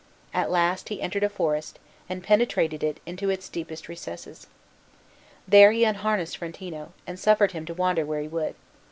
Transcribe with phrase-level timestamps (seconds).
[0.33, 1.77] At last he entered a forest,
[2.09, 4.47] and penetrated into its deepest recesses.
[5.47, 8.55] There he unharnessed Frontino, and suffered him to wander where he would.